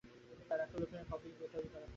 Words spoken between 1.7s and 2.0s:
করা হয়।